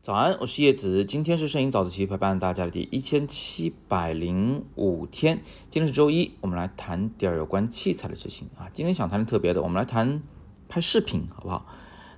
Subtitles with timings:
[0.00, 8.70] 早安，我是叶子，今天是摄影早自习陪伴大家的第一千七百零五天，今天是周一，我们来谈点儿有关器材的事情啊。
[8.72, 10.22] 今天想谈的特别的，我们来谈
[10.68, 11.66] 拍视频，好不好？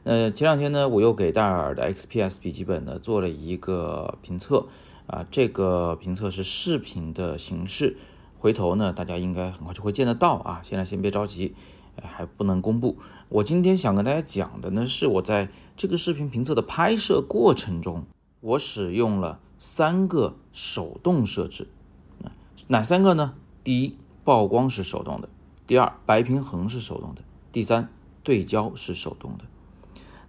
[0.04, 4.66] 呃，前两天呢，我又给戴尔的 XPS 笔记本呢做了一个评测
[5.06, 7.96] 啊，这个评测是视频的形式，
[8.38, 11.54] 回头呢大家应该很快就会见得到啊，现在先别着急。
[12.04, 12.96] 还不能公布。
[13.28, 18.06] 我今天想跟大家讲的呢，是我在这个视频评测的拍摄过程中，
[18.40, 21.68] 我使用了三个手动设置。
[22.68, 23.34] 哪三个呢？
[23.64, 25.28] 第一，曝光是手动的；
[25.66, 27.88] 第二，白平衡是手动的；第三，
[28.22, 29.44] 对焦是手动的。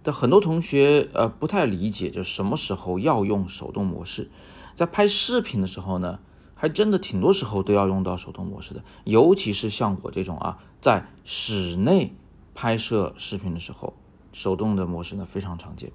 [0.02, 4.30] 但很多同学呃不太理解，就什么时候要用手动模式，
[4.74, 6.20] 在拍视频的时候呢？
[6.60, 12.14] 还真的挺多时候都要用到手动模式的，尤其是像我这种啊，在室内
[12.54, 13.94] 拍摄视频的时候，
[14.30, 15.90] 手动的模式呢非常常见。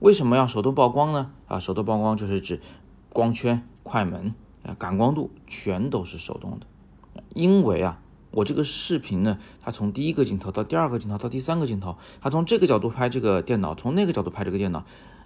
[0.00, 1.30] 为什么要手动曝光呢？
[1.46, 2.60] 啊，手动曝光就是指
[3.08, 6.66] 光圈、快门、啊感光度全都是手动的。
[7.32, 14.84] 因为啊，我这个视频呢，它从第一个镜头到第二个镜头到第三个镜头，它从这个角度拍这个电脑，从那个角度拍这个电脑。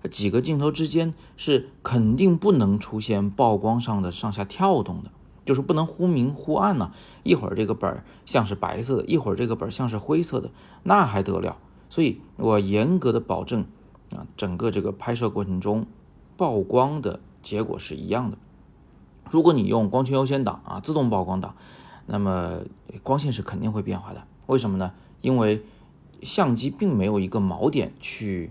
[0.09, 5.11] 几个镜头之间是肯定不能出现曝光上的上下跳动的，
[5.45, 6.93] 就是不能忽明忽暗呢。
[7.23, 10.51] 一会儿这个本儿像是白色的，一会儿这个本儿像是灰色的，
[10.83, 11.57] 那还得了？
[11.89, 13.65] 所以我严格的保证
[14.11, 15.87] 啊，整个这个拍摄过程中
[16.37, 18.37] 曝光的结果是一样的。
[19.31, 21.55] 如果你用光圈优先档啊，自动曝光档，
[22.07, 22.61] 那么
[23.03, 24.25] 光线是肯定会变化的。
[24.47, 24.93] 为什么呢？
[25.21, 25.63] 因为
[26.23, 28.51] 相机并没有一个锚点去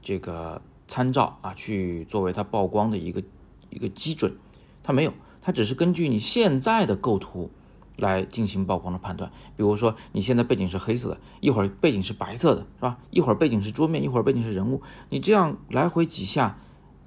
[0.00, 0.62] 这个。
[0.88, 3.22] 参照啊，去作为它曝光的一个
[3.70, 4.36] 一个基准，
[4.82, 5.12] 它没有，
[5.42, 7.50] 它只是根据你现在的构图
[7.98, 9.30] 来进行曝光的判断。
[9.56, 12.98] 比如说，你现在背景是黑色的，一会儿背景是白色的，是吧？
[13.10, 16.58] 一会儿背景是桌面，一会儿背景是人物，你这样来回几下，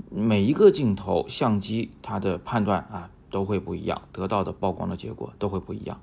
[0.10, 6.02] 每一个镜头相机它的判断啊都会不一样，得到的曝光的结果都会不一样。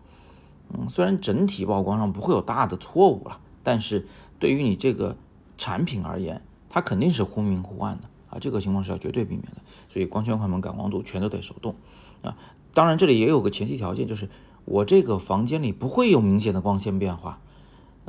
[0.73, 4.07] 嗯，虽然整体曝光上不会有大的错误了，但是
[4.39, 5.17] 对于你这个
[5.59, 6.43] 产品而言，
[6.77, 11.75] 它肯定是忽明忽暗的啊，这个情况是要绝对避免的，所以光圈、快门、感光度全都得手动
[12.21, 12.37] 啊。
[12.75, 14.29] 当然，这里也有个前提条件，就是
[14.67, 17.41] 我这个房间里不会有明显的光线变化，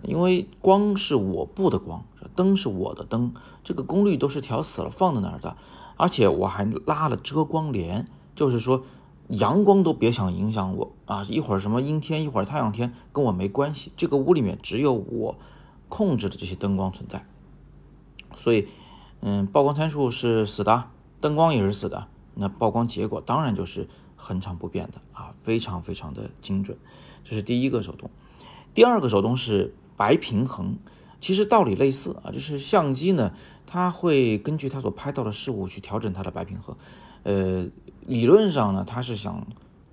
[0.03, 2.03] 因为光是我布的光，
[2.35, 3.31] 灯是我的灯，
[3.63, 5.55] 这个功率都是调死了放在那儿的，
[5.95, 8.83] 而且我还拉了遮光帘，就是说
[9.29, 15.37] 阳光都别想影响我啊，一会儿什么阴天，一会儿太阳天，跟我没关系，这个屋里面只有我
[15.87, 17.25] 控制的这些灯光存在。
[18.37, 18.67] 所以，
[19.19, 20.85] 嗯，曝光参数是死的，
[21.19, 26.77] 灯光也是死的，那曝光结果当然就是恒常不变的啊，非常非常的精准。
[27.23, 28.09] 这是第一个手动，
[28.73, 30.77] 第二个手动是白平衡，
[31.19, 33.33] 其实道理类似啊，就是相机呢，
[33.65, 36.77] 它会根据它所拍到的事物去调整它的白平衡。
[37.23, 37.67] 呃，
[38.05, 39.45] 理论上呢，它是想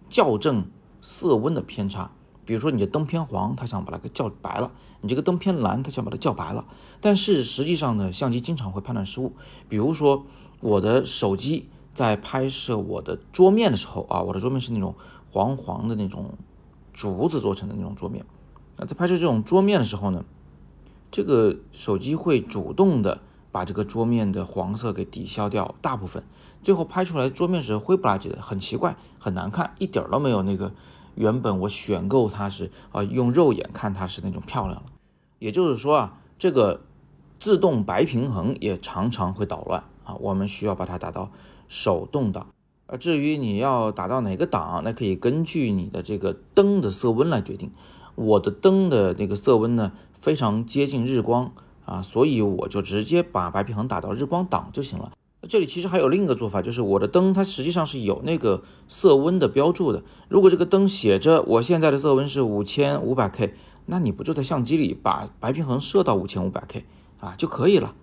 [0.08, 0.66] 校正
[1.00, 2.12] 色温的偏差。
[2.44, 6.66] 比如说你的灯偏黄，它想把它给校白了；你这个灯偏蓝，它想把它校白了。
[7.00, 9.32] 但是实际上呢，相机经常会判断失误。
[9.68, 10.26] 比如说
[10.60, 14.94] 我的手机在拍摄我的桌面的时候啊，我的桌面是那种
[15.30, 16.34] 黄黄的那种
[16.92, 18.24] 竹子做成的那种桌面。
[18.76, 20.24] 那在拍摄这种桌面的时候呢，
[21.10, 23.20] 这个手机会主动的
[23.52, 26.24] 把这个桌面的黄色给抵消掉大部分，
[26.62, 30.72] 最后拍出来桌面是灰不拉几的，很奇怪，很难看，一点都没有那个。
[31.14, 34.86] 原本我选购它是啊，用肉眼看它是那种漂亮了，
[35.38, 36.82] 也就是说啊，这个
[37.38, 41.30] 自动白平衡也常常会捣乱啊，我们需要把它打到
[41.68, 42.48] 手动档。
[42.86, 47.70] 啊，至于你要打到哪个档，那可以根据你的这个灯的色温来决定。
[48.14, 51.52] 我的灯的那个色温呢，非常接近日光
[51.84, 55.12] 啊，所以我就直接把白平衡打到日光档就行了。
[55.48, 60.02] 这里其实还有另一个做法，就是我的灯它实际上是有那个色温的标注的。
[60.28, 63.54] 如果这个灯写着我现在的色温是五千五百 K，
[63.86, 66.84] 那你不就在相机里把白平衡设到五千五百 K
[67.20, 67.94] 啊就可以了，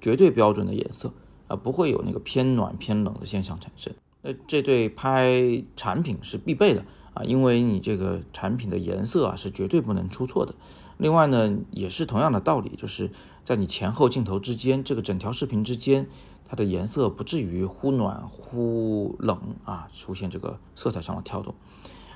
[0.00, 1.12] 绝对标准的颜色
[1.48, 3.92] 啊，不会有那个偏暖偏冷的现象产生。
[4.22, 6.84] 那这对拍产品是必备的
[7.14, 10.54] 啊，因为你这个产品的颜色啊是绝对不能出错的。
[10.98, 13.10] 另外呢，也是同样的道理，就是
[13.44, 16.06] 在你前后镜头之间，这个整条视频之间。
[16.48, 21.52] 它的颜色不至于忽暖忽冷啊，出现这个色彩上的跳动。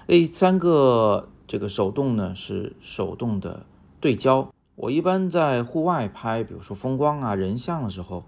[0.06, 3.67] 第三个这个手动呢是手动的
[3.99, 4.49] 对焦。
[4.77, 8.23] 我一般在户外拍，比如说风光啊、人像的时候，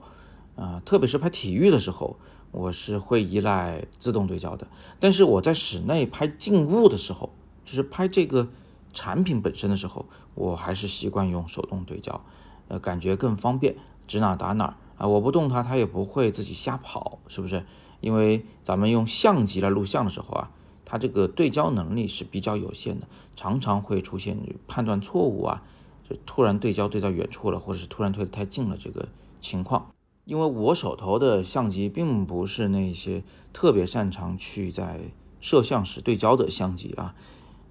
[0.57, 2.17] 啊，特别是拍体育的时候，
[2.51, 4.67] 我是会依赖自动对焦的。
[4.99, 7.31] 但是我在室内拍静物的时候，
[7.65, 8.49] 就是拍这个
[8.93, 12.21] 产品本身的时候，我还是习惯用手动对焦。
[12.69, 17.65] 呃，感觉更方便，指哪打哪啊，我不动它，它也不会自己瞎跑，是不是？
[18.01, 20.51] 因为咱们用相机来录像的时候啊，
[20.85, 23.07] 它这个对焦能力是比较有限的，
[23.37, 24.37] 常常会出现
[24.67, 25.63] 判断错误啊，
[26.09, 29.09] 就突然对焦对到远处了，或者是突然推得太近了这个
[29.41, 29.91] 情况。
[30.25, 35.01] 因为我手头的相机并不是那些特别擅长去在
[35.41, 37.15] 摄像时对焦的相机啊，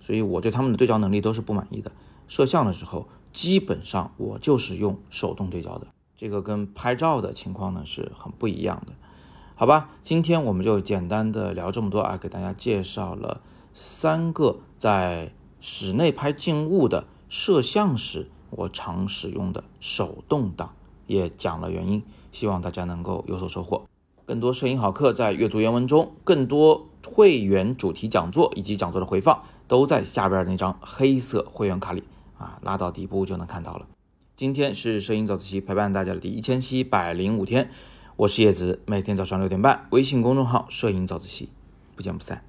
[0.01, 1.91] 所以我对他们的对焦能力都是不满意的。
[2.27, 5.87] 摄像的时候，基本上我就是用手动对焦的，
[6.17, 8.93] 这个跟拍照的情况呢是很不一样的，
[9.55, 9.91] 好吧？
[10.01, 13.41] 今天我们就简单的聊这么多啊，给大家介绍了
[13.73, 20.73] 三个在室内拍静物的摄像时我常使用的手动挡。
[21.07, 23.83] 也讲了原因，希望大家能够有所收获。
[24.25, 32.03] 更多摄影好课在阅读原文中，更多会员主题讲座以及讲座的回放都在下边那张黑色会员卡里
[32.37, 33.87] 啊，拉到底部就能看到了。
[34.35, 37.69] 今天是摄影早自习陪伴大家的第一千七百零五天，
[38.15, 41.49] 我是叶子，每天早上六点半，微信公众号摄影早自习，
[41.95, 42.43] 不见不散。